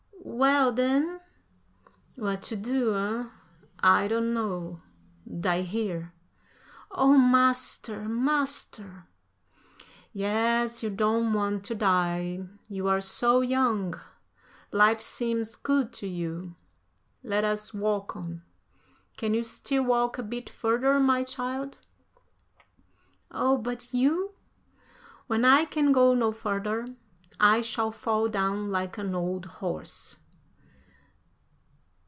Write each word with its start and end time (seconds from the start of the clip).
"Well, 0.23 0.71
then?" 0.71 1.19
"What 2.15 2.41
to 2.43 2.55
do, 2.55 2.95
eh? 2.95 3.29
I 3.79 4.07
don't 4.07 4.33
know. 4.33 4.79
Die 5.39 5.61
here." 5.61 6.13
"Oh, 6.89 7.15
Master! 7.17 8.05
Master!" 8.09 9.07
"Yes, 10.13 10.81
you 10.81 10.89
don't 10.89 11.33
want 11.33 11.63
to 11.65 11.75
die, 11.75 12.47
you 12.67 12.87
are 12.87 13.01
so 13.01 13.41
young. 13.41 13.99
Life 14.71 15.01
seems 15.01 15.55
good 15.55 15.91
to 15.93 16.07
you. 16.07 16.55
Let 17.23 17.43
us 17.43 17.71
walk 17.73 18.15
on. 18.15 18.41
Can 19.17 19.35
you 19.35 19.43
still 19.43 19.83
walk 19.83 20.17
a 20.17 20.23
bit 20.23 20.49
further, 20.49 20.99
my 20.99 21.23
child." 21.23 21.77
"Oh, 23.29 23.57
but 23.59 23.93
you?" 23.93 24.33
"When 25.27 25.45
I 25.45 25.65
can 25.65 25.91
go 25.91 26.15
no 26.15 26.31
farther, 26.31 26.87
I 27.39 27.61
shall 27.61 27.91
fall 27.91 28.27
down 28.27 28.71
like 28.71 28.97
an 28.97 29.13
old 29.13 29.45
horse." 29.45 30.17